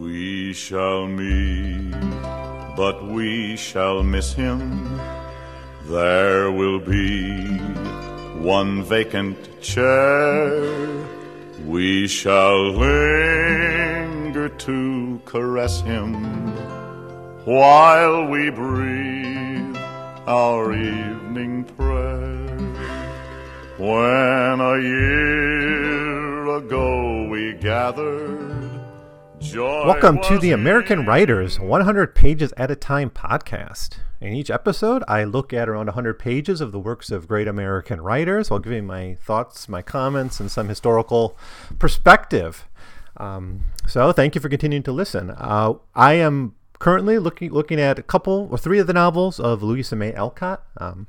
[0.00, 1.90] We shall meet,
[2.76, 5.00] but we shall miss him.
[5.86, 7.58] There will be
[8.38, 10.62] one vacant chair.
[11.66, 16.14] We shall linger to caress him
[17.44, 19.76] while we breathe
[20.28, 22.56] our evening prayer.
[23.78, 28.57] When a year ago we gathered,
[29.40, 33.98] joy Welcome to the American Writers 100 Pages at a Time podcast.
[34.20, 38.00] In each episode, I look at around 100 pages of the works of great American
[38.00, 41.36] writers while giving my thoughts, my comments, and some historical
[41.78, 42.66] perspective.
[43.16, 45.30] Um, so, thank you for continuing to listen.
[45.30, 49.62] Uh, I am currently looking looking at a couple or three of the novels of
[49.62, 51.06] Louisa May Alcott, um,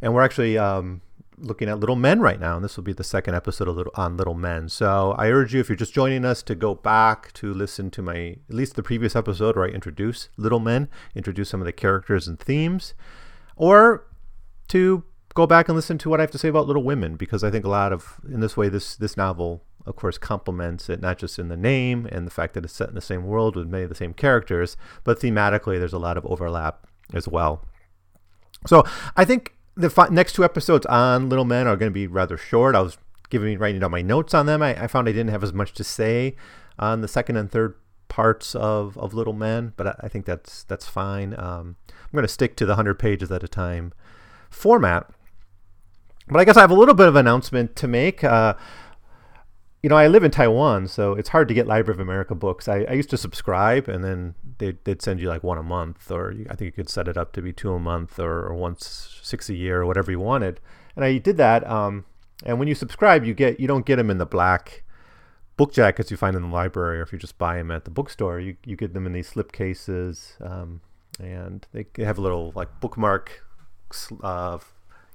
[0.00, 1.02] and we're actually um,
[1.38, 4.16] looking at Little Men right now, and this will be the second episode Little, on
[4.16, 4.68] Little Men.
[4.68, 8.02] So I urge you, if you're just joining us, to go back to listen to
[8.02, 11.72] my at least the previous episode where I introduce Little Men, introduce some of the
[11.72, 12.94] characters and themes,
[13.56, 14.06] or
[14.68, 17.44] to go back and listen to what I have to say about Little Women, because
[17.44, 19.62] I think a lot of in this way this this novel.
[19.84, 22.88] Of course, complements it not just in the name and the fact that it's set
[22.88, 26.16] in the same world with many of the same characters, but thematically there's a lot
[26.16, 27.64] of overlap as well.
[28.66, 28.82] So
[29.16, 32.36] I think the fi- next two episodes on Little Men are going to be rather
[32.36, 32.74] short.
[32.74, 34.62] I was giving writing down my notes on them.
[34.62, 36.34] I, I found I didn't have as much to say
[36.78, 37.74] on the second and third
[38.08, 41.34] parts of, of Little Men, but I, I think that's that's fine.
[41.38, 43.92] Um, I'm going to stick to the hundred pages at a time
[44.50, 45.10] format.
[46.28, 48.24] But I guess I have a little bit of announcement to make.
[48.24, 48.54] Uh,
[49.86, 52.66] you know, I live in Taiwan, so it's hard to get Library of America books.
[52.66, 56.10] I, I used to subscribe, and then they'd, they'd send you like one a month,
[56.10, 58.54] or I think you could set it up to be two a month, or, or
[58.54, 60.58] once six a year, or whatever you wanted.
[60.96, 61.64] And I did that.
[61.70, 62.04] Um,
[62.44, 64.82] and when you subscribe, you get you don't get them in the black
[65.56, 67.92] book jackets you find in the library, or if you just buy them at the
[67.92, 70.80] bookstore, you you get them in these slip cases, um,
[71.20, 73.44] and they have a little like bookmark
[74.20, 74.58] uh,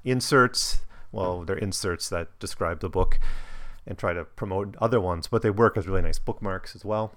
[0.06, 0.84] inserts.
[1.12, 3.20] Well, they're inserts that describe the book
[3.88, 7.14] and try to promote other ones, but they work as really nice bookmarks as well.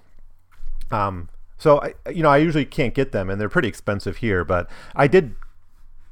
[0.91, 4.45] Um, so I, you know, I usually can't get them, and they're pretty expensive here.
[4.45, 5.35] But I did.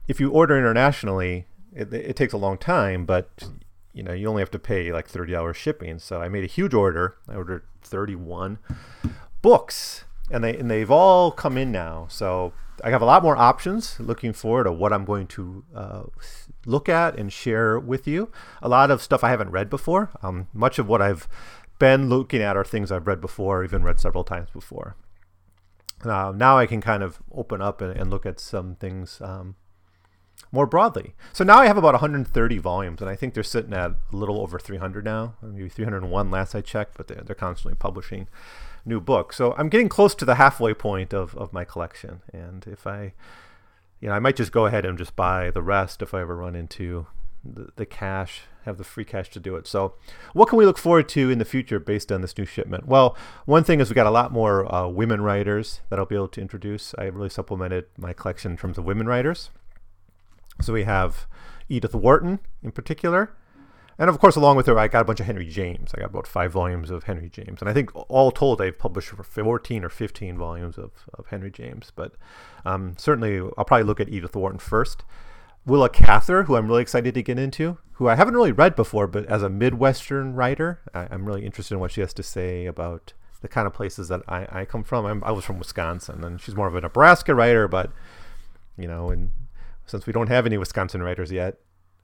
[0.09, 3.49] If you order internationally, it, it takes a long time, but
[3.93, 5.99] you know, you only have to pay like thirty dollars shipping.
[5.99, 7.17] So I made a huge order.
[7.29, 8.59] I ordered thirty-one
[9.43, 12.07] books, and they and they've all come in now.
[12.09, 12.53] So
[12.85, 13.99] I have a lot more options.
[14.01, 16.03] Looking forward to what I'm going to uh,
[16.67, 18.31] look at and share with you.
[18.63, 20.11] A lot of stuff I haven't read before.
[20.23, 21.29] Um, much of what I've
[21.79, 24.97] been looking at are things I've read before, even read several times before.
[26.05, 29.57] Uh, now I can kind of open up and, and look at some things um,
[30.51, 31.15] more broadly.
[31.33, 34.41] So now I have about 130 volumes, and I think they're sitting at a little
[34.41, 38.29] over 300 now, maybe 301 last I checked, but they're, they're constantly publishing
[38.85, 39.37] new books.
[39.37, 42.23] So I'm getting close to the halfway point of, of my collection.
[42.33, 43.15] And if I,
[44.03, 46.37] you know, I might just go ahead and just buy the rest if I ever
[46.37, 47.07] run into
[47.45, 49.69] the, the cash, have the free cash to do it.
[49.69, 49.95] So,
[50.33, 52.87] what can we look forward to in the future based on this new shipment?
[52.87, 56.17] Well, one thing is we got a lot more uh, women writers that I'll be
[56.17, 56.97] able to introduce.
[56.99, 59.51] I really supplemented my collection in terms of women writers.
[60.61, 61.27] So we have
[61.69, 63.37] Edith Wharton in particular.
[63.99, 65.93] And of course, along with her, I got a bunch of Henry James.
[65.95, 67.61] I got about five volumes of Henry James.
[67.61, 71.93] And I think all told, I've published 14 or 15 volumes of, of Henry James.
[71.95, 72.15] But
[72.65, 75.05] um, certainly, I'll probably look at Edith Wharton first.
[75.65, 79.07] Willa Cather, who I'm really excited to get into, who I haven't really read before,
[79.07, 82.67] but as a Midwestern writer, I, am really interested in what she has to say
[82.67, 85.07] about the kind of places that I, I come from.
[85.07, 87.93] I'm, i was from Wisconsin, and she's more of a Nebraska writer, but,
[88.77, 89.31] you know, and
[89.87, 91.59] since we don't have any Wisconsin writers yet,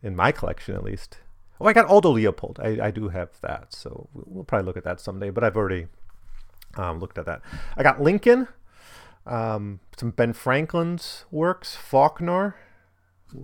[0.05, 1.19] in my collection at least,
[1.61, 2.61] Oh, I got Aldo Leopold.
[2.63, 5.31] I, I do have that, so we'll probably look at that someday.
[5.31, 5.89] But I've already
[6.77, 7.43] um, looked at that.
[7.77, 8.49] I got Lincoln,
[9.27, 12.57] um, some Ben Franklin's works, Faulkner,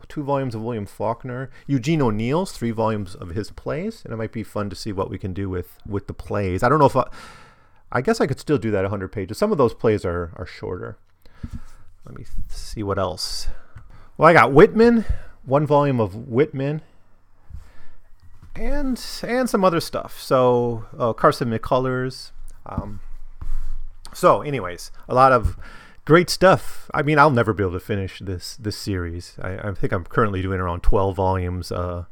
[0.09, 4.33] two volumes of William Faulkner, Eugene O'Neill's three volumes of his plays, and it might
[4.33, 6.63] be fun to see what we can do with with the plays.
[6.63, 7.09] I don't know if I,
[7.93, 9.38] I guess I could still do that 100 pages.
[9.38, 10.99] Some of those plays are are shorter.
[12.06, 13.49] Let me see what else.
[14.17, 15.05] Well, I got Whitman,
[15.44, 16.83] one volume of Whitman
[18.56, 20.21] and and some other stuff.
[20.21, 22.31] So uh, Carson McCullers.
[22.67, 23.01] Um,
[24.12, 25.59] so, anyways, a lot of
[26.05, 26.91] great stuff.
[26.95, 29.37] I mean, I'll never be able to finish this this series.
[29.43, 32.05] I, I think I'm currently doing around 12 volumes uh,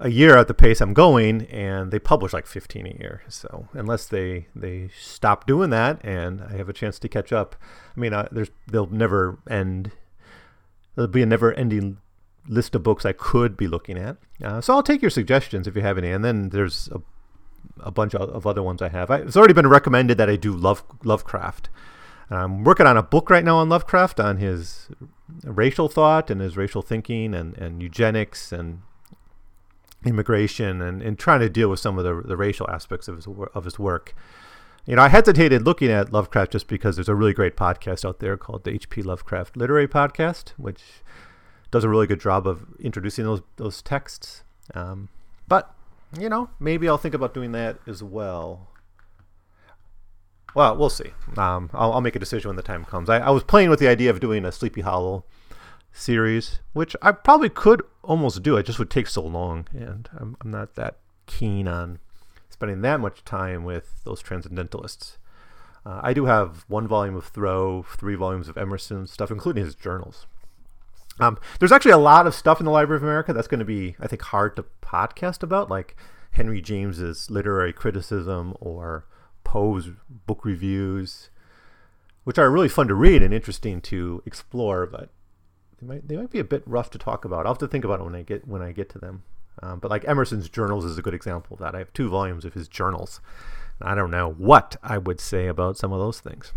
[0.00, 3.22] a year at the pace I'm going, and they publish like 15 a year.
[3.28, 7.56] So unless they they stop doing that, and I have a chance to catch up,
[7.96, 9.92] I mean, uh, there's they'll never end.
[10.94, 11.98] There'll be a never-ending
[12.48, 14.16] list of books I could be looking at.
[14.42, 16.10] Uh, so I'll take your suggestions if you have any.
[16.10, 17.00] And then there's a
[17.80, 19.10] a bunch of, of other ones I have.
[19.10, 21.68] I, it's already been recommended that I do Love Lovecraft.
[22.30, 24.88] I'm working on a book right now on Lovecraft on his
[25.44, 28.82] racial thought and his racial thinking and, and eugenics and
[30.04, 33.26] immigration and, and trying to deal with some of the, the racial aspects of his,
[33.54, 34.14] of his work.
[34.84, 38.20] You know, I hesitated looking at Lovecraft just because there's a really great podcast out
[38.20, 39.02] there called the H.P.
[39.02, 40.82] Lovecraft Literary Podcast, which
[41.70, 44.42] does a really good job of introducing those those texts.
[44.74, 45.08] Um,
[45.46, 45.74] but
[46.18, 48.68] you know, maybe I'll think about doing that as well.
[50.54, 51.12] Well, we'll see.
[51.36, 53.10] Um, I'll, I'll, make a decision when the time comes.
[53.10, 55.24] I, I, was playing with the idea of doing a Sleepy Hollow
[55.92, 58.56] series, which I probably could almost do.
[58.56, 61.98] It just would take so long, and I'm, I'm not that keen on
[62.48, 65.18] spending that much time with those transcendentalists.
[65.84, 69.74] Uh, I do have one volume of Thoreau, three volumes of Emerson stuff, including his
[69.74, 70.26] journals.
[71.20, 73.64] Um, there's actually a lot of stuff in the Library of America that's going to
[73.64, 75.96] be, I think, hard to podcast about, like
[76.32, 79.06] Henry James's literary criticism or
[79.44, 81.30] Poe's book reviews,
[82.24, 85.10] which are really fun to read and interesting to explore, but
[85.80, 87.46] they might they might be a bit rough to talk about.
[87.46, 89.22] I'll have to think about it when I get when I get to them.
[89.62, 91.74] Um, but like Emerson's journals is a good example of that.
[91.74, 93.20] I have two volumes of his journals.
[93.80, 96.52] I don't know what I would say about some of those things.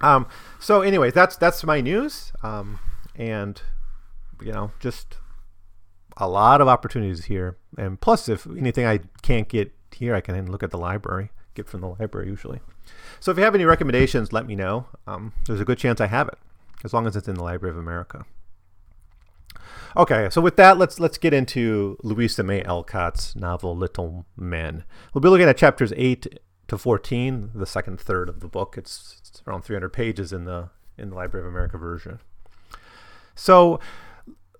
[0.00, 0.26] Um,
[0.60, 2.78] so anyway, that's that's my news, um,
[3.16, 3.60] and
[4.40, 5.16] you know, just
[6.16, 7.56] a lot of opportunities here.
[7.76, 11.68] And plus, if anything I can't get here, I can look at the library get
[11.68, 12.60] from the library usually.
[13.18, 14.86] So if you have any recommendations, let me know.
[15.06, 16.38] Um, there's a good chance I have it,
[16.84, 18.24] as long as it's in the Library of America.
[19.96, 24.84] Okay, so with that, let's let's get into Louisa May Alcott's novel Little Men.
[25.12, 28.76] We'll be looking at chapters eight to fourteen, the second third of the book.
[28.76, 30.68] It's, it's around 300 pages in the
[30.98, 32.20] in the Library of America version.
[33.36, 33.78] So,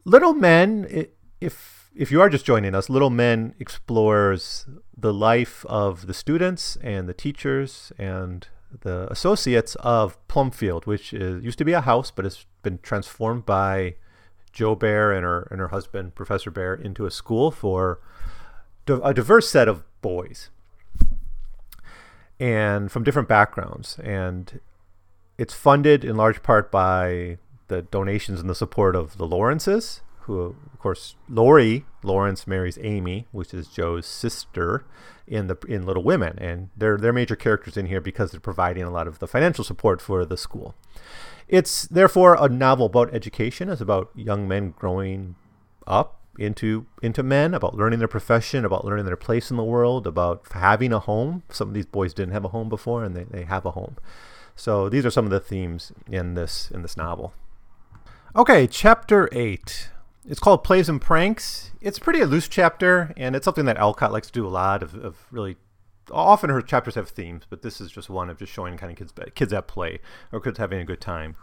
[0.04, 1.08] Little Men,
[1.40, 6.76] if if you are just joining us, Little Men explores the life of the students
[6.82, 8.46] and the teachers and
[8.82, 13.46] the associates of Plumfield, which is, used to be a house, but has been transformed
[13.46, 13.94] by
[14.52, 18.00] Jo Bhaer and her and her husband, Professor Bhaer, into a school for
[18.86, 20.50] a diverse set of boys
[22.38, 23.98] and from different backgrounds.
[24.02, 24.60] And
[25.38, 30.40] it's funded in large part by the donations and the support of the Laurences, who,
[30.40, 34.84] of course, Laurie Laurence marries Amy, which is Jo's sister
[35.26, 38.82] in the in Little Women, and they're they're major characters in here because they're providing
[38.82, 40.74] a lot of the financial support for the school.
[41.48, 43.68] It's therefore a novel about education.
[43.68, 45.36] It's about young men growing
[45.86, 50.06] up into into men, about learning their profession, about learning their place in the world,
[50.06, 51.44] about having a home.
[51.50, 53.96] Some of these boys didn't have a home before, and they, they have a home.
[54.54, 57.32] So these are some of the themes in this in this novel.
[58.36, 59.88] Okay, chapter eight.
[60.28, 61.70] It's called Plays and Pranks.
[61.80, 64.82] It's pretty a loose chapter, and it's something that Alcott likes to do a lot
[64.82, 65.56] of, of really.
[66.10, 68.98] Often her chapters have themes, but this is just one of just showing kind of
[68.98, 70.00] kids kids at play
[70.32, 71.34] or kids having a good time.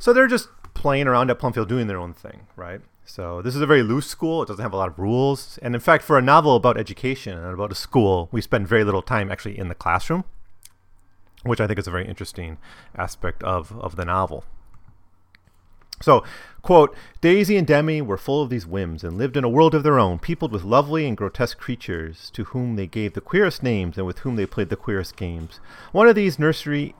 [0.00, 2.80] So they're just playing around at Plumfield doing their own thing, right?
[3.04, 4.42] So this is a very loose school.
[4.42, 7.38] It doesn't have a lot of rules, and in fact, for a novel about education
[7.38, 10.24] and about a school, we spend very little time actually in the classroom,
[11.44, 12.58] which I think is a very interesting
[12.96, 14.42] aspect of of the novel.
[16.00, 16.24] So,
[16.62, 19.82] quote, Daisy and Demi were full of these whims and lived in a world of
[19.82, 23.96] their own, peopled with lovely and grotesque creatures to whom they gave the queerest names
[23.96, 25.60] and with whom they played the queerest games.
[25.92, 26.94] One of these nursery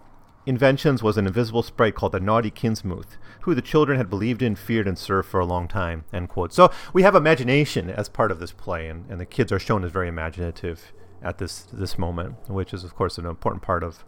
[0.46, 4.56] inventions was an invisible sprite called the Naughty Kitty-mouse, who the children had believed in,
[4.56, 6.04] feared, and served for a long time.
[6.12, 6.52] End quote.
[6.52, 9.84] So we have imagination as part of this play, and, and the kids are shown
[9.84, 14.04] as very imaginative at this this moment, which is of course an important part of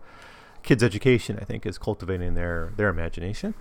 [0.65, 1.39] kids' education.
[1.41, 3.55] I think is cultivating their their imagination.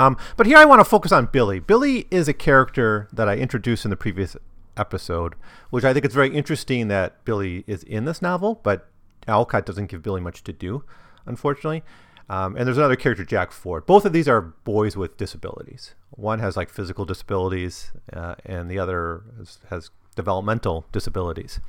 [0.00, 1.60] Um, but here I want to focus on Billy.
[1.60, 4.34] Billy is a character that I introduced in the previous
[4.74, 5.34] episode,
[5.68, 8.88] which I think it's very interesting that Billy is in this novel, but
[9.28, 10.84] Alcott doesn't give Billy much to do,
[11.26, 11.82] unfortunately.
[12.30, 13.84] Um, and there's another character, Jack Ford.
[13.84, 15.94] Both of these are boys with disabilities.
[16.12, 21.60] One has like physical disabilities, uh, and the other has, has, developmental disabilities.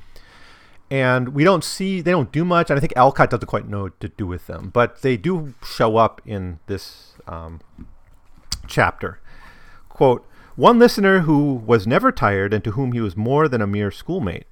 [0.90, 3.84] And we don't see, they don't do much, and I think Alcott doesn't quite know
[3.84, 7.62] what to do with them, but they do show up in this um,
[8.72, 9.20] chapter.
[9.90, 10.26] Quote,
[10.56, 13.92] one listener who was never tired and to whom he was more than a mere
[13.92, 14.48] schoolmate.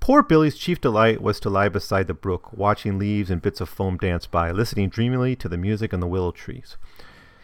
[0.00, 3.68] Poor Billy's chief delight was to lie beside the brook, watching leaves and bits of
[3.68, 6.76] foam dance by, listening dreamily to the music in the willow trees.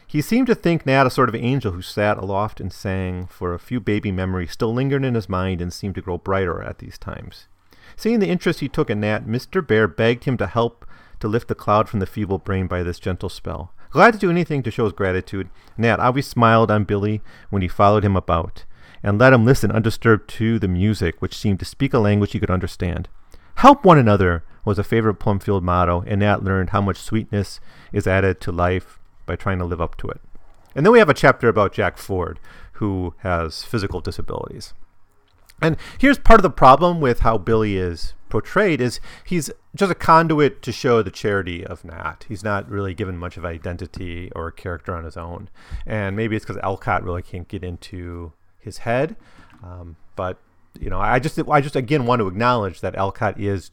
[0.06, 3.54] He seemed to think Nat a sort of angel who sat aloft and sang, for
[3.54, 6.78] a few baby memories still lingered in his mind and seemed to grow brighter at
[6.78, 7.46] these times.
[7.96, 9.66] Seeing the interest he took in Nat, Mr.
[9.66, 10.86] Bhaer begged him to help
[11.18, 13.72] to lift the cloud from the feeble brain by this gentle spell.
[13.92, 17.20] Glad to do anything to show his gratitude, Nat always smiled on Billy
[17.50, 18.64] when he followed him about,
[19.02, 22.40] and let him listen undisturbed to the music, which seemed to speak a language he
[22.40, 23.10] could understand.
[23.56, 27.60] Help one another was a favorite Plumfield motto, and Nat learned how much sweetness
[27.92, 30.22] is added to life by trying to live up to it.
[30.74, 32.40] And then we have a chapter about Jack Ford,
[32.74, 34.72] who has physical disabilities.
[35.60, 39.94] And here's part of the problem with how Billy is portrayed is he's just a
[39.94, 42.24] conduit to show the charity of Nat.
[42.26, 45.50] He's not really given much of identity or character on his own.
[45.84, 49.16] And maybe it's because Alcott really can't get into his head.
[49.62, 50.38] Um, but
[50.80, 53.70] you know, I just I just again want to acknowledge that Alcott is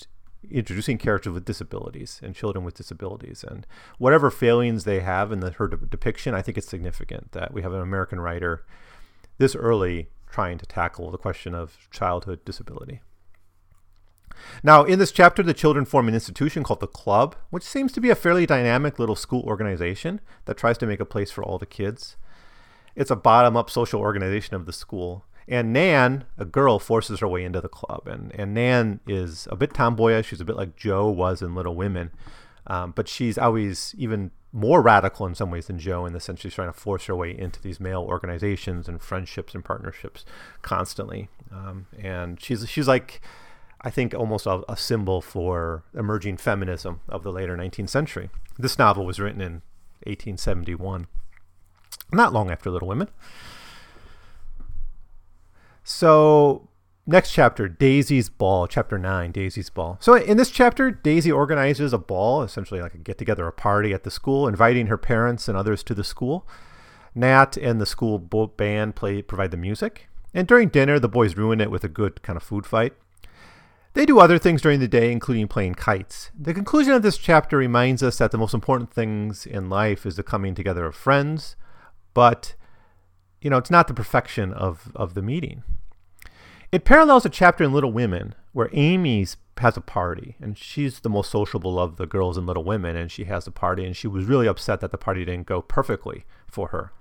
[0.51, 3.65] introducing characters with disabilities and children with disabilities and
[3.97, 7.61] whatever failings they have in the, her de- depiction i think it's significant that we
[7.61, 8.65] have an american writer
[9.37, 13.01] this early trying to tackle the question of childhood disability
[14.63, 18.01] now in this chapter the children form an institution called the club which seems to
[18.01, 21.57] be a fairly dynamic little school organization that tries to make a place for all
[21.57, 22.17] the kids
[22.95, 27.43] it's a bottom-up social organization of the school and Nan, a girl, forces her way
[27.43, 28.07] into the club.
[28.07, 30.27] And, and Nan is a bit tomboyish.
[30.27, 32.11] She's a bit like Jo was in Little Women.
[32.67, 36.41] Um, but she's always even more radical in some ways than Jo in the sense
[36.41, 40.23] she's trying to force her way into these male organizations and friendships and partnerships
[40.61, 41.29] constantly.
[41.51, 43.19] Um, and she's, she's like,
[43.81, 48.29] I think, almost a, a symbol for emerging feminism of the later 19th century.
[48.57, 49.61] This novel was written in
[50.03, 51.07] 1871,
[52.11, 53.07] not long after Little Women.
[55.83, 56.69] So
[57.07, 59.97] next chapter, Daisy's Ball, chapter nine, Daisy's Ball.
[59.99, 63.93] So in this chapter, Daisy organizes a ball, essentially like a get together, a party
[63.93, 66.47] at the school, inviting her parents and others to the school.
[67.15, 71.59] Nat and the school band play provide the music, and during dinner, the boys ruin
[71.59, 72.93] it with a good kind of food fight.
[73.93, 76.31] They do other things during the day, including playing kites.
[76.39, 80.15] The conclusion of this chapter reminds us that the most important things in life is
[80.15, 81.55] the coming together of friends,
[82.13, 82.55] but
[83.41, 85.63] you know, it's not the perfection of, of the meeting.
[86.71, 91.09] It parallels a chapter in Little Women where Amy's has a party and she's the
[91.09, 94.07] most sociable of the girls in Little Women and she has a party and she
[94.07, 96.91] was really upset that the party didn't go perfectly for her.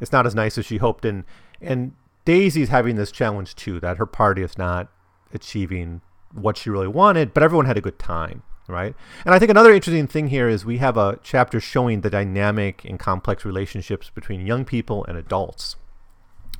[0.00, 1.24] It's not as nice as she hoped and
[1.60, 1.92] and
[2.24, 4.88] Daisy's having this challenge too that her party is not
[5.32, 6.02] achieving
[6.34, 8.94] what she really wanted, but everyone had a good time, right?
[9.24, 12.84] And I think another interesting thing here is we have a chapter showing the dynamic
[12.84, 15.76] and complex relationships between young people and adults.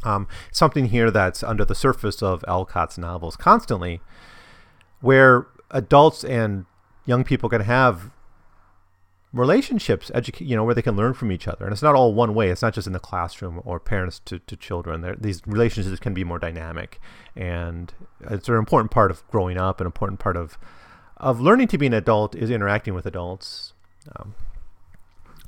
[0.05, 4.01] Um, something here that's under the surface of Alcott's novels constantly,
[5.01, 6.67] where adults and
[7.07, 8.11] young people can have
[9.33, 11.65] relationships, you know, where they can learn from each other.
[11.65, 12.51] And it's not all one way.
[12.51, 15.01] It's not just in the classroom or parents to, to children.
[15.01, 17.01] They're, these relationships can be more dynamic.
[17.35, 20.59] And it's an important part of growing up, an important part of,
[21.17, 23.73] of learning to be an adult is interacting with adults.
[24.17, 24.35] Um,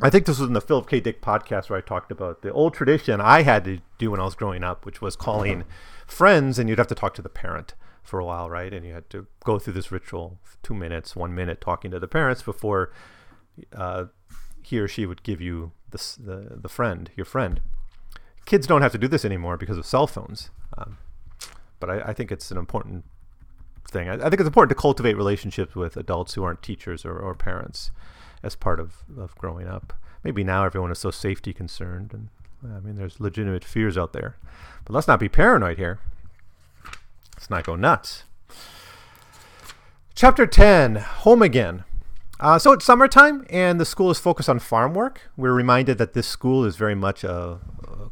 [0.00, 1.00] I think this was in the Philip K.
[1.00, 4.24] Dick podcast where I talked about the old tradition I had to do when I
[4.24, 5.64] was growing up, which was calling
[6.06, 8.72] friends, and you'd have to talk to the parent for a while, right?
[8.72, 12.08] And you had to go through this ritual, two minutes, one minute, talking to the
[12.08, 12.92] parents before
[13.74, 14.06] uh,
[14.62, 17.60] he or she would give you the, the, the friend, your friend.
[18.46, 20.98] Kids don't have to do this anymore because of cell phones, um,
[21.80, 23.04] but I, I, think it's an important
[23.88, 24.08] thing.
[24.08, 27.34] I, I, think it's important to cultivate relationships with adults who aren't teachers or, or
[27.34, 27.90] parents
[28.42, 29.94] as part of, of growing up.
[30.22, 32.28] Maybe now everyone is so safety concerned, and
[32.64, 34.36] I mean, there's legitimate fears out there.
[34.84, 36.00] But let's not be paranoid here.
[37.36, 38.24] Let's not go nuts.
[40.14, 41.84] Chapter 10 Home Again.
[42.40, 45.30] Uh, so it's summertime, and the school is focused on farm work.
[45.36, 48.10] We're reminded that this school is very much a, a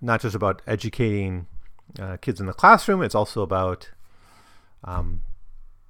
[0.00, 1.46] not just about educating
[1.98, 3.90] uh, kids in the classroom, it's also about
[4.84, 5.22] um,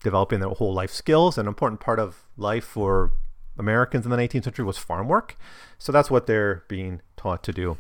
[0.03, 1.37] developing their whole life skills.
[1.39, 3.13] An important part of life for
[3.59, 5.37] Americans in the 19th century was farm work.
[5.79, 7.79] So that's what they're being taught to do.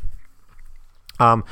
[1.18, 1.44] Um,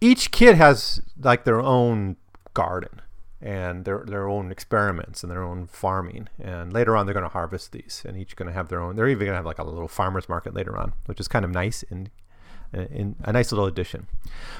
[0.00, 2.16] each kid has like their own
[2.54, 3.00] garden
[3.44, 6.28] and their their own experiments and their own farming.
[6.40, 8.96] And later on, they're going to harvest these, and each going to have their own.
[8.96, 11.44] They're even going to have like a little farmers market later on, which is kind
[11.44, 12.10] of nice and
[12.72, 14.08] in a nice little addition.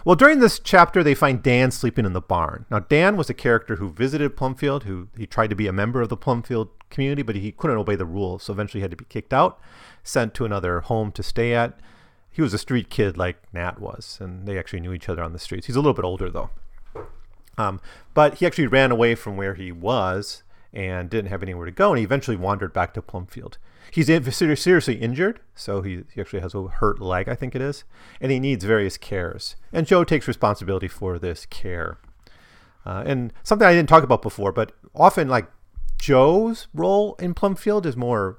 [0.04, 2.64] Well, during this chapter, they find Dan sleeping in the barn.
[2.70, 6.00] Now, Dan was a character who visited Plumfield, who he tried to be a member
[6.00, 8.96] of the Plumfield community, but he couldn't obey the rules, so eventually he had to
[8.96, 9.58] be kicked out,
[10.04, 11.80] sent to another home to stay at.
[12.30, 15.32] He was a street kid like Nat was, and they actually knew each other on
[15.32, 15.66] the streets.
[15.66, 16.50] He's a little bit older though.
[17.56, 17.80] Um,
[18.14, 20.42] but he actually ran away from where he was
[20.72, 23.58] and didn't have anywhere to go, and he eventually wandered back to Plumfield.
[23.90, 27.84] He's seriously injured, so he, he actually has a hurt leg, I think it is,
[28.20, 29.54] and he needs various cares.
[29.72, 31.98] And Jo takes responsibility for this care.
[32.84, 35.46] Uh, and something I didn't talk about before, but often like
[35.98, 38.38] Jo's role in Plumfield is more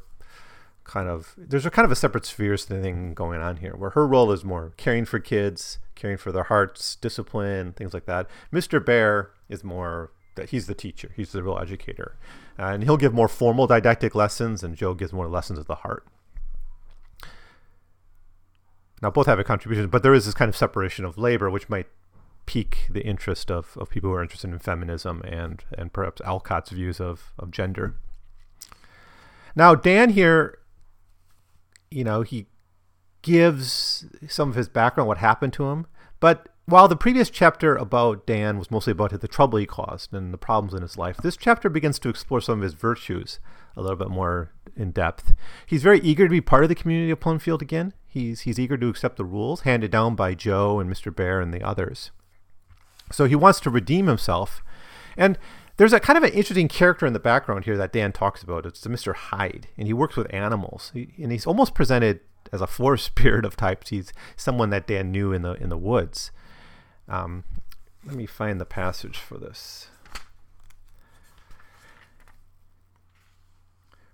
[0.84, 4.06] kind of there's a kind of a separate spheres thing going on here, where her
[4.06, 8.28] role is more caring for kids, caring for their hearts, discipline, things like that.
[8.54, 8.80] Mr.
[8.80, 12.18] Bhaer is more that he's the teacher, he's the real educator,
[12.58, 16.06] and he'll give more formal didactic lessons, and Jo gives more lessons of the heart.
[19.02, 21.70] Now, both have a contribution, but there is this kind of separation of labor, which
[21.70, 21.88] might
[22.46, 26.70] pique the interest of, of people who are interested in feminism and, and perhaps Alcott's
[26.70, 27.96] views of, of gender.
[29.56, 30.60] Now, Dan here,
[31.90, 32.48] you know, he
[33.26, 35.88] gives some of his background, what happened to him,
[36.20, 40.32] but while the previous chapter about Dan was mostly about the trouble he caused and
[40.32, 43.40] the problems in his life, this chapter begins to explore some of his virtues
[43.76, 45.34] a little bit more in depth.
[45.66, 47.94] He's very eager to be part of the community of Plumfield again.
[48.06, 51.12] He's, he's eager to accept the rules handed down by Jo and Mr.
[51.12, 52.12] Bhaer and the others.
[53.12, 54.64] So he wants to redeem himself.
[55.18, 55.40] And
[55.78, 58.68] there's a kind of an interesting character in the background here that Dan talks about.
[58.68, 59.16] It's Mr.
[59.16, 60.92] Hyde, and he works with animals.
[60.94, 62.22] He, and he's almost presented
[62.52, 63.90] as a forest spirit of types.
[63.90, 66.32] He's someone that Dan knew in the in the woods.
[67.08, 67.44] Um,
[68.06, 69.90] let me find the passage for this.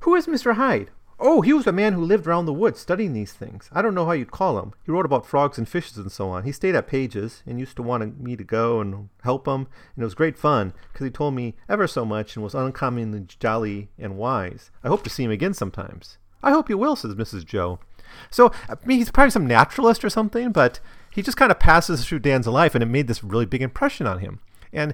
[0.02, 0.56] Who is Mr.
[0.56, 0.90] Hyde?
[1.24, 3.70] Oh, he was a man who lived around the woods studying these things.
[3.72, 4.74] I don't know how you'd call him.
[4.84, 6.46] He wrote about frogs and fishes and so on.
[6.46, 10.02] He stayed at Page's and used to want me to go and help him, and
[10.02, 13.90] it was great fun because he told me ever so much and was uncommonly jolly
[14.00, 14.72] and wise.
[14.84, 16.18] I hope to see him again sometimes.
[16.42, 17.46] I hope you will, says Mrs.
[17.46, 17.80] Jo.
[18.30, 20.80] So, I mean, he's probably some naturalist or something, but
[21.12, 24.08] he just kind of passes through Dan's life, and it made this really big impression
[24.08, 24.40] on him.
[24.72, 24.94] And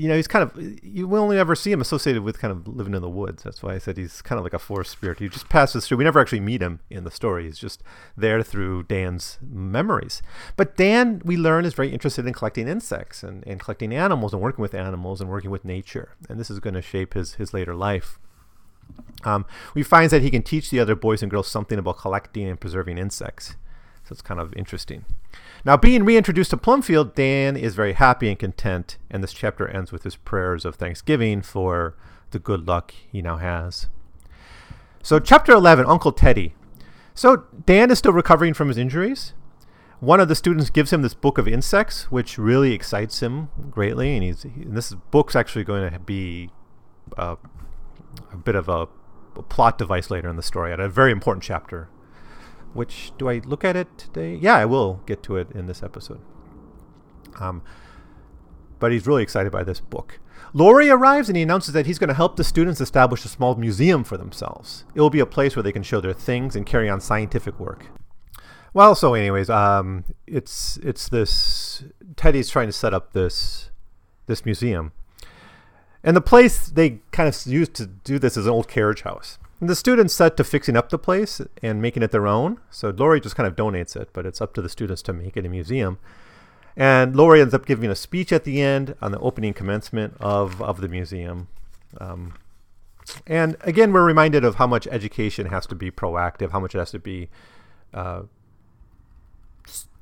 [0.00, 2.94] you know, he's kind of you only ever see him associated with kind of living
[2.94, 3.42] in the woods.
[3.42, 5.18] That's why I said he's kind of like a forest spirit.
[5.18, 5.98] He just passes through.
[5.98, 7.44] We never actually meet him in the story.
[7.44, 7.82] He's just
[8.16, 10.22] there through Dan's memories.
[10.56, 14.40] But Dan, we learn, is very interested in collecting insects and, and collecting animals and
[14.40, 16.16] working with animals and working with nature.
[16.30, 18.18] And this is going to shape his his later life.
[19.24, 22.48] Um, we find that he can teach the other boys and girls something about collecting
[22.48, 23.56] and preserving insects.
[24.04, 25.04] So it's kind of interesting.
[25.64, 29.92] Now, being reintroduced to Plumfield, Dan is very happy and content, and this chapter ends
[29.92, 31.94] with his prayers of thanksgiving for
[32.30, 33.88] the good luck he now has.
[35.02, 36.54] So, chapter 11 Uncle Teddy.
[37.14, 39.34] So, Dan is still recovering from his injuries.
[40.00, 44.14] One of the students gives him this book of insects, which really excites him greatly.
[44.14, 46.50] And, he's, and this book's actually going to be
[47.18, 47.36] uh,
[48.32, 48.88] a bit of a,
[49.36, 51.88] a plot device later in the story at a very important chapter
[52.72, 54.34] which do I look at it today?
[54.34, 56.20] Yeah, I will get to it in this episode.
[57.38, 57.62] Um,
[58.78, 60.20] but he's really excited by this book.
[60.52, 63.54] Laurie arrives and he announces that he's going to help the students establish a small
[63.54, 64.84] museum for themselves.
[64.94, 67.58] It will be a place where they can show their things and carry on scientific
[67.60, 67.86] work.
[68.72, 73.70] Well, so anyways, um, it's it's this Teddy's trying to set up this
[74.26, 74.92] this museum,
[76.02, 79.38] and the place they kind of used to do this is an old carriage house.
[79.60, 82.58] And the students set to fixing up the place and making it their own.
[82.70, 85.36] So Laurie just kind of donates it, but it's up to the students to make
[85.36, 85.98] it a museum.
[86.76, 90.62] And Laurie ends up giving a speech at the end on the opening commencement of,
[90.62, 91.48] of the museum.
[92.00, 92.34] Um,
[93.26, 96.78] and again, we're reminded of how much education has to be proactive, how much it
[96.78, 97.28] has to be
[97.92, 98.22] uh,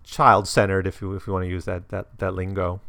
[0.05, 2.81] child-centered, if you if you want to use that that that lingo.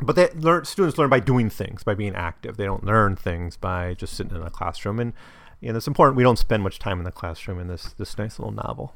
[0.00, 2.56] But they learn, students learn by doing things, by being active.
[2.56, 4.98] They don't learn things by just sitting in a classroom.
[4.98, 5.12] And
[5.64, 8.38] and it's important we don't spend much time in the classroom in this this nice
[8.38, 8.94] little novel.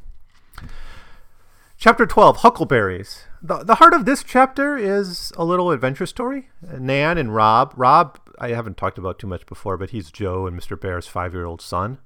[1.78, 3.24] Chapter 12 Huckleberries.
[3.42, 6.48] The, the heart of this chapter is a little adventure story.
[6.62, 7.74] Nan and Rob.
[7.76, 10.80] Rob, I haven't talked about too much before, but he's Jo and Mr.
[10.80, 11.98] Bhaer's five year old son.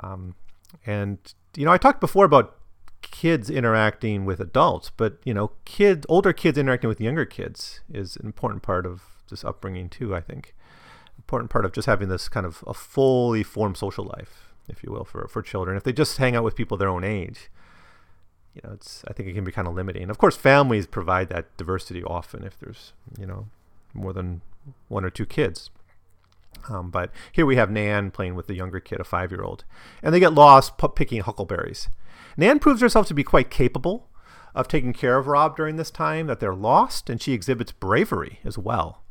[0.00, 0.34] Um,
[0.84, 1.18] and,
[1.56, 2.58] you know, I talked before about
[3.02, 8.16] kids interacting with adults, but, you know, kids, older kids interacting with younger kids is
[8.16, 10.54] an important part of this upbringing, too, I think
[11.18, 14.90] important part of just having this kind of a fully formed social life, if you
[14.92, 15.76] will, for, for children.
[15.76, 17.48] If they just hang out with people their own age,
[18.54, 20.10] you know, it's I think it can be kind of limiting.
[20.10, 23.46] Of course, families provide that diversity often if there's you know
[23.94, 24.42] more than
[24.88, 25.70] one or two kids.
[26.68, 29.64] Um, but here we have Nan playing with the younger kid, a five-year-old,
[30.02, 31.88] and they get lost p- picking huckleberries.
[32.36, 34.08] Nan proves herself to be quite capable
[34.54, 38.40] of taking care of Rob during this time that they're lost, and she exhibits bravery
[38.44, 39.02] as well.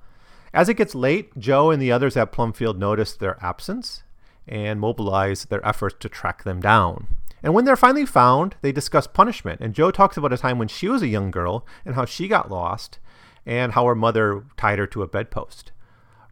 [0.54, 4.04] As it gets late, Jo and the others at Plumfield notice their absence
[4.48, 7.08] and mobilize their efforts to track them down.
[7.44, 9.62] And when they're finally found, they discuss punishment.
[9.62, 12.28] And Jo talks about a time when she was a young girl and how she
[12.28, 13.00] got lost
[13.46, 15.72] and how her mother tied her to a bedpost.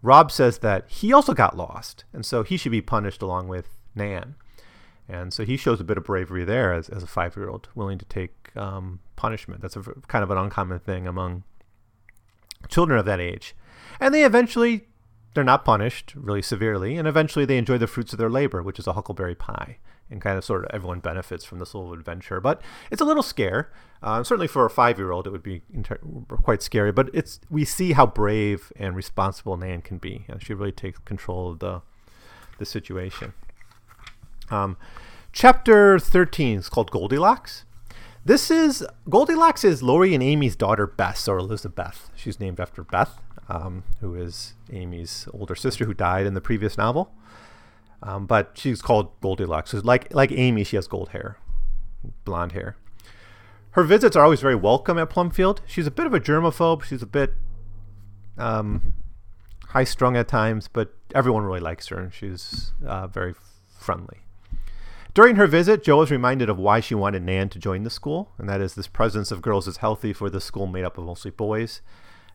[0.02, 3.78] Rob says that he also got lost, and so he should be punished along with
[3.96, 4.36] Nan.
[5.10, 7.68] And so he shows a bit of bravery there as, as a five year old,
[7.74, 9.62] willing to take um, punishment.
[9.62, 11.44] That's a, kind of an uncommon thing among
[12.68, 13.56] children of that age.
[14.00, 14.88] And they eventually
[15.34, 18.80] they're not punished really severely, and eventually they enjoy the fruits of their labor, which
[18.80, 19.78] is a huckleberry pie.
[20.12, 22.42] And kind of sort of everyone benefits from this little adventure.
[22.42, 23.72] But it's a little scare.
[24.02, 26.00] Uh, certainly for a five year old, it would be inter-
[26.42, 26.92] quite scary.
[26.92, 30.26] But it's we see how brave and responsible Nan can be.
[30.28, 31.84] And she really takes control of the,
[32.58, 33.34] the situation.
[34.52, 34.78] Um,
[35.32, 37.66] chapter 13 is called Goldilocks.
[38.26, 42.12] This is Goldilocks is Laurie and Amy's daughter Bess or Elizabeth.
[42.16, 46.78] She's named after Beth, um, who is Amy's older sister who died in the previous
[46.78, 47.14] novel.
[48.04, 49.72] Um, but she's called Goldilocks.
[49.72, 51.38] So like like Amy, she has gold hair,
[52.26, 52.76] blonde hair.
[53.72, 55.62] Her visits are always very welcome at Plumfield.
[55.66, 56.84] She's a bit of a germaphobe.
[56.84, 57.34] She's a bit
[58.38, 58.96] um,
[59.70, 63.36] high strung at times, but everyone really likes her, and she's uh, very
[63.68, 64.20] friendly.
[65.14, 68.32] During her visit, Jo is reminded of why she wanted Nan to join the school,
[68.38, 71.06] and that is this presence of girls is healthy for the school made up of
[71.06, 71.82] mostly boys.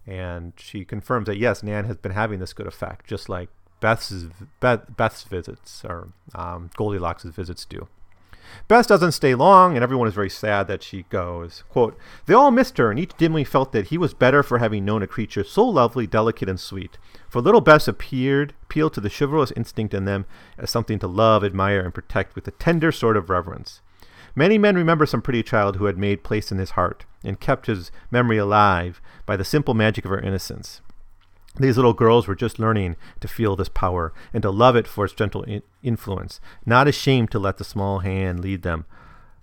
[0.07, 3.49] And she confirms that yes, Nan has been having this good effect, just like
[3.81, 4.27] Beth's
[4.61, 7.89] Beth, Beth's visits or um, Goldilocks' visits do.
[8.69, 11.65] Bess doesn't stay long, and everyone is very sad that she goes.
[11.69, 14.85] Quote, They all missed her, and each dimly felt that he was better for having
[14.85, 16.99] known a creature so lovely, delicate, and sweet.
[17.29, 20.27] For little Bess appeared, appealed to the chivalrous instinct in them
[20.59, 23.81] as something to love, admire, and protect with a tender sort of reverence.
[24.37, 27.67] Many men remember some pretty child who had made place in his heart, and kept
[27.67, 30.81] his memory alive by the simple magic of her innocence.
[31.57, 35.05] These little girls were just learning to feel this power and to love it for
[35.05, 38.87] its gentle in- influence, not ashamed to let the small hand lead them,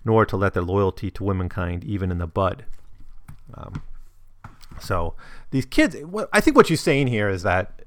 [0.04, 2.64] nor to let their loyalty to womankind even in the bud.
[3.54, 3.82] Um,
[4.78, 5.14] so
[5.50, 5.96] these kids,
[6.32, 7.82] I think what you're saying here is that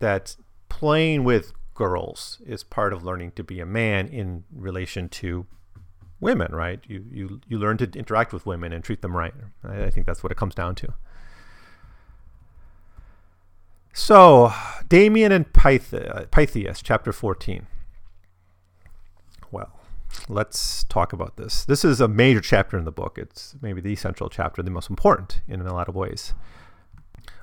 [0.00, 0.36] that
[0.68, 5.46] playing with girls is part of learning to be a man in relation to
[6.20, 6.80] women, right?
[6.88, 9.34] You you you learn to interact with women and treat them right.
[9.62, 10.94] I, I think that's what it comes down to.
[13.94, 14.54] So,
[14.88, 17.66] Damon and Pythias, chapter 14.
[19.50, 19.70] Well,
[20.30, 21.66] let's talk about this.
[21.66, 23.18] This is a major chapter in the book.
[23.18, 26.32] It's maybe the central chapter, the most important in a lot of ways.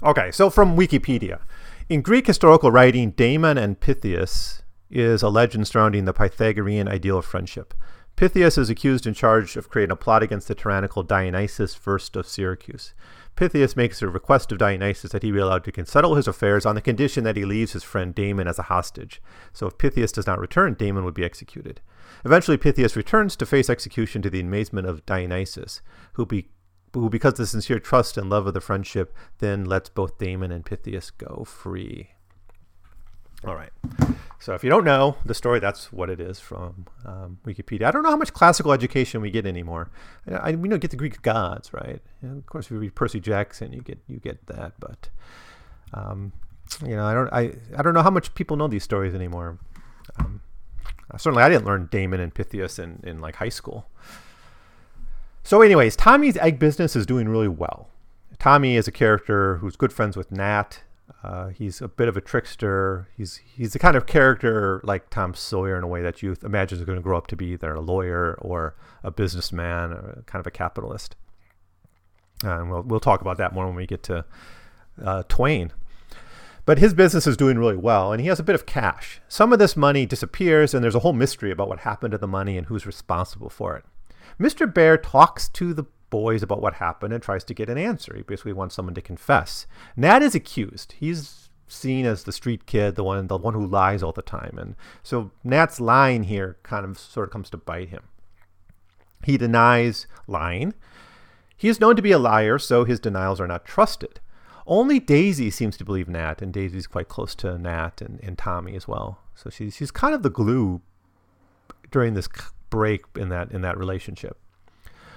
[0.03, 1.39] Okay, so from Wikipedia.
[1.87, 7.25] In Greek historical writing, Damon and Pythias is a legend surrounding the Pythagorean ideal of
[7.25, 7.75] friendship.
[8.15, 12.27] Pythias is accused and charged of creating a plot against the tyrannical Dionysius I of
[12.27, 12.93] Syracuse.
[13.35, 16.75] Pythias makes a request of Dionysus that he be allowed to settle his affairs on
[16.75, 19.21] the condition that he leaves his friend Damon as a hostage.
[19.53, 21.79] So if Pythias does not return, Damon would be executed.
[22.25, 25.81] Eventually, Pythias returns to face execution to the amazement of Dionysus,
[26.13, 26.49] who, be,
[26.93, 30.51] who because of the sincere trust and love of the friendship, then lets both Damon
[30.51, 32.09] and Pythias go free.
[33.45, 33.71] All right.
[34.39, 37.83] So if you don't know the story, that's what it is from um, Wikipedia.
[37.83, 39.91] I don't know how much classical education we get anymore.
[40.29, 42.01] I, I we don't get the Greek gods, right?
[42.21, 44.73] And of course, if you read Percy Jackson, you get you get that.
[44.79, 45.09] But
[45.93, 46.33] um,
[46.85, 49.59] you know, I don't I, I don't know how much people know these stories anymore.
[50.17, 50.41] Um,
[51.17, 53.89] certainly, I didn't learn Damon and Pythias in, in like high school.
[55.43, 57.89] So, anyways, Tommy's egg business is doing really well.
[58.37, 60.81] Tommy is a character who's good friends with Nat
[61.23, 63.07] uh, he's a bit of a trickster.
[63.15, 66.79] He's he's the kind of character like Tom Sawyer in a way that you imagine
[66.79, 70.39] is going to grow up to be either a lawyer or a businessman or kind
[70.39, 71.15] of a capitalist.
[72.43, 74.25] And we'll we'll talk about that more when we get to
[75.03, 75.71] uh, Twain.
[76.65, 79.21] But his business is doing really well, and he has a bit of cash.
[79.27, 82.27] Some of this money disappears, and there's a whole mystery about what happened to the
[82.27, 83.85] money and who's responsible for it.
[84.39, 84.71] Mr.
[84.71, 88.15] Bhaer talks to the boys about what happened and tries to get an answer.
[88.15, 89.67] He basically wants someone to confess.
[89.95, 90.93] Nat is accused.
[90.93, 94.57] He's seen as the street kid, the one the one who lies all the time.
[94.57, 98.03] And so Nat's lying here kind of sort of comes to bite him.
[99.23, 100.73] He denies lying.
[101.55, 104.21] He is known to be a liar, so his denials are not trusted.
[104.65, 108.75] Only Daisy seems to believe Nat, and Daisy's quite close to Nat and, and Tommy
[108.75, 109.19] as well.
[109.35, 110.81] So she's she's kind of the glue
[111.91, 112.29] during this
[112.69, 114.37] break in that in that relationship.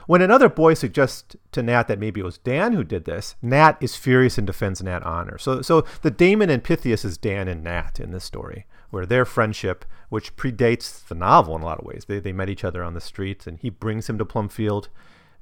[0.07, 3.77] When another boy suggests to Nat that maybe it was Dan who did this, Nat
[3.81, 5.39] is furious and defends Nat honor.
[5.39, 9.25] So, so the Damon and Pythias is Dan and Nat in this story, where their
[9.25, 12.83] friendship, which predates the novel in a lot of ways, they, they met each other
[12.83, 14.89] on the streets and he brings him to Plumfield.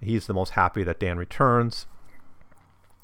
[0.01, 1.87] He's the most happy that Dan returns.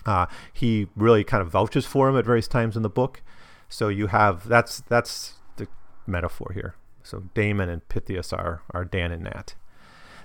[0.04, 3.22] Uh, he really kind of vouches for him at various times in the book.
[3.68, 5.66] So you have that's that's the
[6.06, 6.76] metaphor here.
[7.02, 9.54] So Damon and Pythias are are Dan and Nat.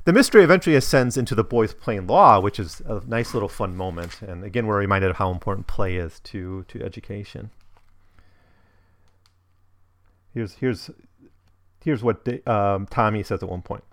[0.03, 3.75] The mystery eventually ascends into the boys playing law, which is a nice little fun
[3.75, 4.21] moment.
[4.21, 7.51] And again, we're reminded of how important play is to, to education.
[10.33, 10.89] Here's, here's,
[11.83, 13.83] here's what um, Tommy says at one point.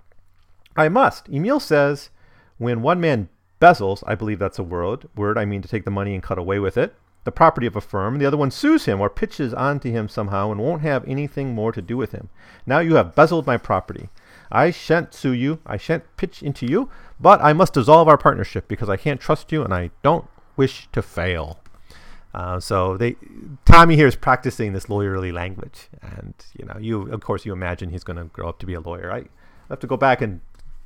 [0.76, 1.28] I must.
[1.28, 2.08] Emil says,
[2.56, 3.28] when one man
[3.60, 6.38] bezels, I believe that's a word, word, I mean to take the money and cut
[6.38, 6.94] away with it.
[7.28, 10.50] the property of a firm, the other one sues him or pitches onto him somehow
[10.50, 12.30] and won't have anything more to do with him.
[12.64, 14.08] Now you have bezzled my property.
[14.50, 16.88] I shan't sue you, I shan't pitch into you,
[17.20, 20.88] but I must dissolve our partnership because I can't trust you and I don't wish
[20.92, 21.60] to fail.
[22.34, 23.16] Uh, so they,
[23.64, 27.90] Tommy here is practicing this lawyerly language, and you know, you of course you imagine
[27.90, 29.10] he's going to grow up to be a lawyer.
[29.10, 29.24] I
[29.70, 30.40] have to go back and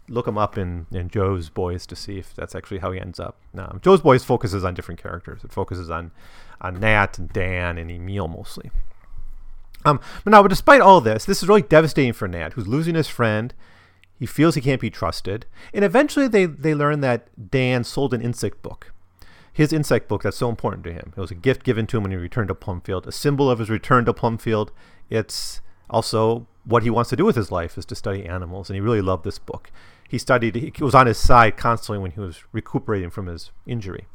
[0.08, 3.18] look him up in, in Jo's Boys to see if that's actually how he ends
[3.18, 3.36] up.
[3.52, 5.42] No, Jo's Boys focuses on different characters.
[5.44, 6.12] It focuses on
[6.60, 8.70] on Nat and Dan and Emil mostly.
[9.84, 12.94] Um, but now, but despite all this, this is really devastating for Nat, who's losing
[12.94, 13.54] his friend.
[14.18, 18.22] He feels he can't be trusted, and eventually they they learn that Dan sold an
[18.22, 18.92] insect book.
[19.52, 21.12] His insect book that's so important to him.
[21.16, 23.58] It was a gift given to him when he returned to Plumfield, a symbol of
[23.58, 24.70] his return to Plumfield.
[25.10, 28.76] It's also what he wants to do with his life is to study animals, and
[28.76, 29.72] he really loved this book.
[30.08, 34.06] He studied; he was on his side constantly when he was recuperating from his injury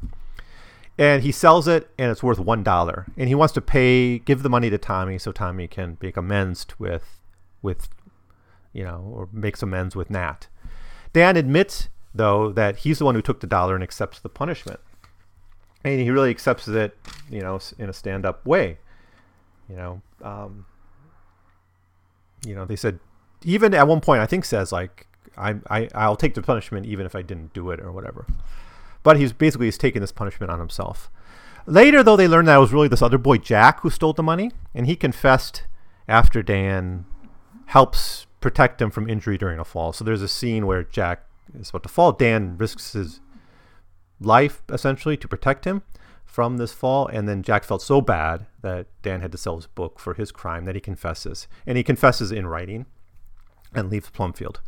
[0.98, 3.06] and he sells it and it's worth one dollar.
[3.16, 6.66] And he wants to pay give the money to tommy so tommy can make amends
[6.78, 7.20] with
[7.62, 7.88] with
[8.72, 10.48] you know or makes amends with nat.
[11.12, 14.80] Dan admits though that he's the one who took the dollar and accepts the punishment.
[15.84, 16.96] And he really accepts it
[17.30, 18.78] you know in a stand-up way.
[19.68, 20.66] You know um,
[22.44, 22.98] you know they said
[23.44, 25.06] even at one point i think says like
[25.36, 28.26] I, I i'll take the punishment even if i didn't do it or whatever
[29.08, 31.10] but he's basically he's taking this punishment on himself.
[31.64, 34.22] Later, though, they learned that it was really this other boy, Jack, who stole the
[34.22, 35.62] money, and he confessed
[36.06, 37.06] after Dan
[37.68, 39.94] helps protect him from injury during a fall.
[39.94, 41.24] So there's a scene where Jack
[41.58, 42.12] is about to fall.
[42.12, 43.20] Dan risks his
[44.20, 45.80] life essentially to protect him
[46.26, 49.68] from this fall, and then Jack felt so bad that Dan had to sell his
[49.68, 52.84] book for his crime that he confesses, and he confesses in writing,
[53.72, 54.60] and leaves Plumfield,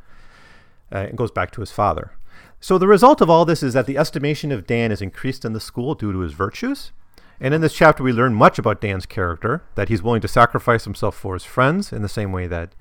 [0.90, 2.12] uh, and goes back to his father.
[2.60, 5.52] So the result of all this is that the estimation of Dan is increased in
[5.52, 6.92] the school due to his virtues.
[7.40, 10.84] And in this chapter, we learn much about Dan's character, that he's willing to sacrifice
[10.84, 12.74] himself for his friends in the same way that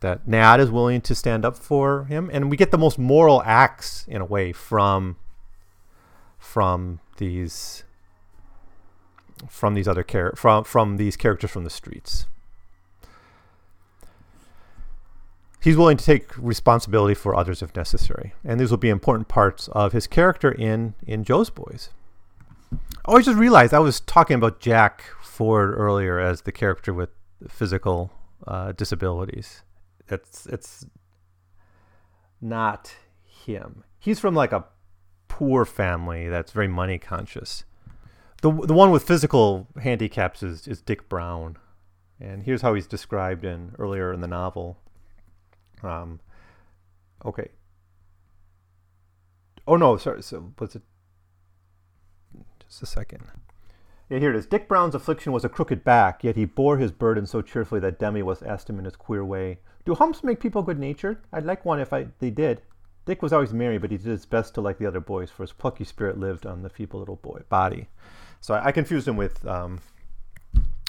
[0.00, 2.28] that Nat is willing to stand up for him.
[2.32, 5.16] And we get the most moral acts in a way from
[6.38, 7.84] from these
[9.48, 12.26] from these other char- from from these characters from the streets.
[15.62, 18.34] He's willing to take responsibility for others if necessary.
[18.44, 21.90] And these will be important parts of his character in, in Jo's Boys.
[23.04, 27.10] Oh, I just realized I was talking about Jack Ford earlier as the character with
[27.48, 28.12] physical
[28.46, 29.62] uh, disabilities.
[30.08, 30.86] It's it's
[32.40, 32.94] not
[33.24, 33.84] him.
[33.98, 34.64] He's from like a
[35.28, 37.64] poor family that's very money conscious.
[38.42, 41.58] The the one with physical handicaps is, is Dick Brown.
[42.20, 44.78] And here's how he's described in earlier in the novel.
[45.82, 46.20] Um,
[47.24, 47.48] okay.
[49.66, 50.22] Oh no, sorry.
[50.22, 50.82] So was it?
[52.60, 53.22] Just a second.
[54.08, 54.46] Yeah, here it is.
[54.46, 57.98] Dick Brown's affliction was a crooked back, yet he bore his burden so cheerfully that
[57.98, 61.18] Demi was asked him in his queer way, "Do humps make people good-natured?
[61.32, 62.62] I'd like one if I they did."
[63.04, 65.42] Dick was always merry, but he did his best to like the other boys, for
[65.42, 67.88] his plucky spirit lived on the feeble little boy body.
[68.40, 69.80] So I, I confused him with um,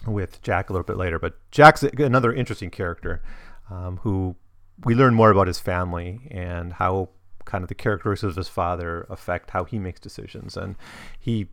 [0.05, 3.21] with Jack a little bit later, but Jack's another interesting character
[3.69, 4.35] um, who
[4.83, 7.09] we learn more about his family and how
[7.45, 10.57] kind of the characteristics of his father affect how he makes decisions.
[10.57, 10.75] And
[11.19, 11.49] he,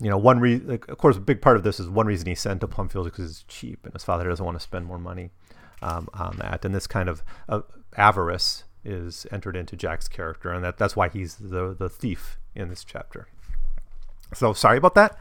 [0.00, 2.34] you know, one reason, of course, a big part of this is one reason he
[2.34, 5.30] sent to Plumfield because it's cheap and his father doesn't want to spend more money
[5.82, 6.64] um, on that.
[6.64, 7.62] And this kind of uh,
[7.96, 12.68] avarice is entered into Jack's character, and that, that's why he's the, the thief in
[12.68, 13.26] this chapter.
[14.34, 15.18] So sorry about that.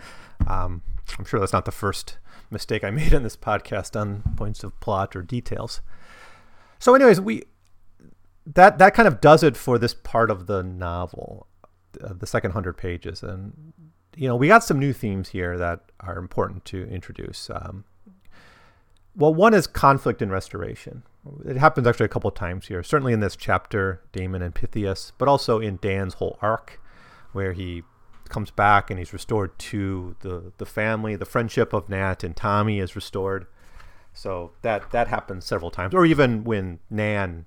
[0.48, 0.84] Um,
[1.18, 2.18] I'm sure that's not the first
[2.52, 5.82] mistake I made in this podcast on points of plot or details.
[6.80, 7.44] So, anyways, we
[8.46, 11.48] that that kind of does it for this part of the novel,
[12.04, 13.74] uh, the second hundred pages, and
[14.16, 17.50] you know we got some new themes here that are important to introduce.
[17.50, 17.86] Um,
[19.16, 21.04] well, one is conflict and restoration.
[21.46, 22.84] It happens actually a couple times here.
[22.84, 26.80] Certainly in this chapter, Damon and Pythias, but also in Dan's whole arc,
[27.32, 27.84] where he
[28.30, 31.16] comes back and he's restored to the the family.
[31.16, 33.48] The friendship of Nat and Tommy is restored.
[34.16, 37.46] So that that happens several times, or even when Nan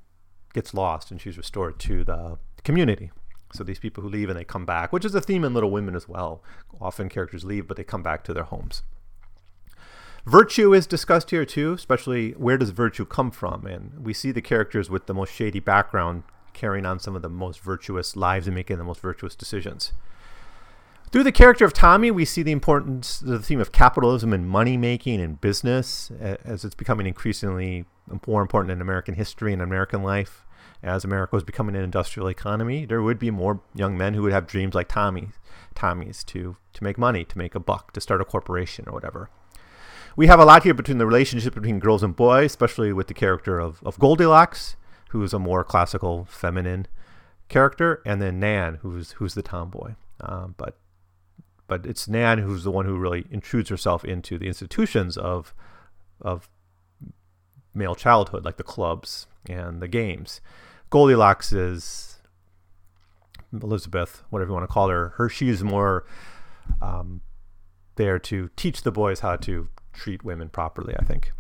[0.53, 3.11] gets lost and she's restored to the community.
[3.55, 5.71] So these people who leave and they come back, which is a theme in Little
[5.71, 6.43] Women as well.
[6.81, 8.83] Often characters leave, but they come back to their homes.
[10.27, 13.65] Virtue is discussed here too, especially where does virtue come from?
[13.65, 17.31] And we see the characters with the most shady background carrying on some of the
[17.31, 19.93] most virtuous lives and making the most virtuous decisions.
[21.11, 24.47] Through the character of Tommy, we see the importance, of the theme of capitalism and
[24.47, 27.87] money making and business as it's becoming increasingly
[28.27, 30.45] more important in American history and American life.
[30.83, 34.33] as America was becoming an industrial economy, there would be more young men who would
[34.33, 35.31] have dreams like Tommy,
[35.75, 39.31] Tommy's to to make money, to make a buck, to start a corporation or whatever.
[40.15, 43.15] We have a lot here between the relationship between girls and boys, especially with the
[43.15, 44.77] character of, of Goldilocks,
[45.11, 46.87] who is a more classical feminine
[47.49, 49.95] character, and then Nan, who's who's the tomboy.
[50.21, 50.77] Um, but
[51.69, 55.55] but it's Nan who's the one who really intrudes herself into the institutions of
[56.21, 56.49] of
[57.73, 60.41] male childhood, like the clubs and the games.
[60.91, 62.21] Goldilocks is
[63.53, 65.11] Elizabeth, whatever you want to call her.
[65.11, 66.05] Her she's more
[66.83, 67.21] um,
[67.95, 70.97] there to teach the boys how to treat women properly.
[70.99, 71.33] I think.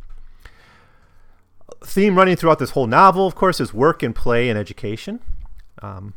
[1.84, 5.20] Theme running throughout this whole novel, of course, is work and play and education.
[5.80, 6.14] Um,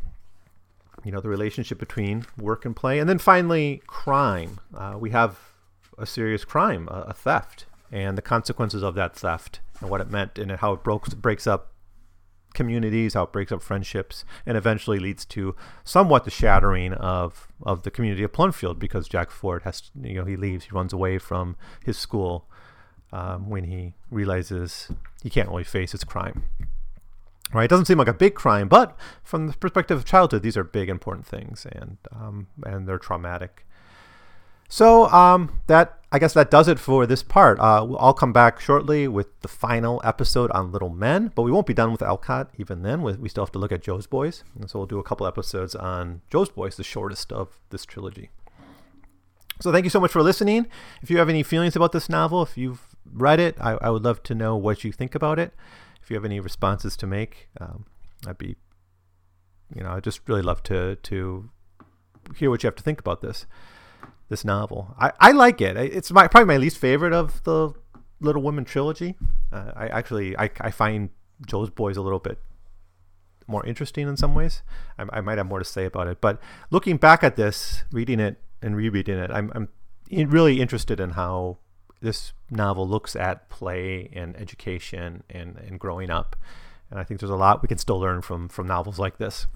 [1.04, 4.60] you know, the relationship between work and play, and then finally, crime.
[4.76, 5.38] Uh, we have
[5.98, 10.10] a serious crime, a, a theft, and the consequences of that theft and what it
[10.10, 11.72] meant and how it broke, breaks up
[12.54, 17.84] communities, how it breaks up friendships, and eventually leads to somewhat the shattering of of
[17.84, 21.18] the community of Plumfield because Jack Ford has you know he leaves, he runs away
[21.18, 22.50] from his school
[23.12, 24.90] um, when he realizes
[25.24, 26.44] he can't really face his crime.
[27.54, 30.56] Right, it doesn't seem like a big crime, but from the perspective of childhood, these
[30.56, 33.66] are big, important things, and um, and they're traumatic.
[34.70, 37.60] So um, that I guess that does it for this part.
[37.60, 41.68] Uh, I'll come back shortly with the final episode on Little Men, but we won't
[41.68, 43.02] be done with Alcott even then.
[43.02, 45.76] We still have to look at Jo's Boys, and so we'll do a couple episodes
[45.76, 48.30] on Jo's Boys, the shortest of this trilogy.
[49.60, 50.68] So thank you so much for listening.
[51.02, 54.04] If you have any feelings about this novel, if you've read it, I, I would
[54.04, 55.54] love to know what you think about it.
[56.12, 57.86] You have any responses to make, um,
[58.28, 58.58] I'd be,
[59.74, 61.50] you know, I'd just really love to to
[62.36, 63.46] hear what you have to think about this
[64.30, 64.96] this novel.
[65.00, 65.78] I, I like it.
[65.78, 67.74] It's my probably my least favorite of the
[68.20, 69.16] Little Women trilogy.
[69.52, 71.10] Uh, I actually I, I find
[71.46, 72.40] Jo's Boys a little bit
[73.48, 74.64] more interesting in some ways.
[74.98, 78.20] I, I, might have more to say about it, but looking back at this, reading
[78.20, 79.68] it and rereading it, I'm, I'm
[80.30, 81.58] really interested in how
[82.02, 86.36] this novel looks at play and education and, and growing up.
[86.90, 89.48] And I think there's a lot we can still learn from from novels like this.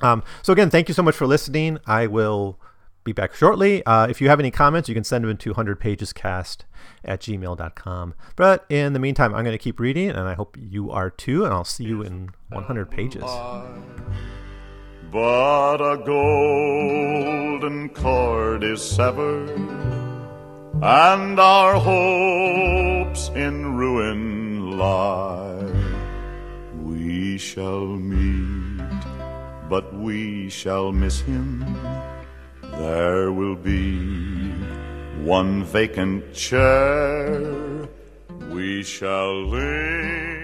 [0.00, 1.78] Um, so again, thank you so much for listening.
[1.86, 2.60] I will
[3.08, 3.84] be back shortly.
[3.86, 6.58] Uh, if you have any comments, you can send them to 100pagescast
[7.04, 8.14] at gmail.com.
[8.36, 11.44] But in the meantime, I'm going to keep reading, and I hope you are too,
[11.44, 13.24] and I'll see you in 100 pages.
[15.10, 19.48] But a golden cord is severed,
[20.82, 25.72] and our hopes in ruin lie.
[26.82, 28.84] We shall meet,
[29.68, 31.64] but we shall miss him
[32.78, 33.98] there will be
[35.24, 37.88] one vacant chair.
[38.50, 40.37] We shall live.